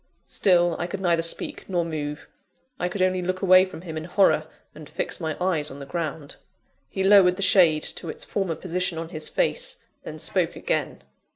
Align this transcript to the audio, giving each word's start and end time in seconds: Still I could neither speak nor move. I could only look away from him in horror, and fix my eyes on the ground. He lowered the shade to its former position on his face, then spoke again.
Still 0.25 0.75
I 0.79 0.87
could 0.87 0.99
neither 0.99 1.21
speak 1.21 1.69
nor 1.69 1.85
move. 1.85 2.27
I 2.79 2.89
could 2.89 3.03
only 3.03 3.21
look 3.21 3.43
away 3.43 3.65
from 3.65 3.81
him 3.81 3.97
in 3.97 4.05
horror, 4.05 4.47
and 4.73 4.89
fix 4.89 5.19
my 5.19 5.37
eyes 5.39 5.69
on 5.69 5.77
the 5.77 5.85
ground. 5.85 6.37
He 6.89 7.03
lowered 7.03 7.35
the 7.35 7.43
shade 7.43 7.83
to 7.83 8.09
its 8.09 8.23
former 8.25 8.55
position 8.55 8.97
on 8.97 9.09
his 9.09 9.29
face, 9.29 9.77
then 10.03 10.17
spoke 10.17 10.55
again. 10.55 11.03